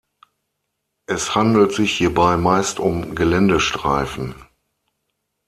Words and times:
Es 1.05 1.35
handelt 1.35 1.73
sich 1.73 1.95
hierbei 1.95 2.35
meist 2.35 2.79
um 2.79 3.13
Geländestreifen. 3.13 4.33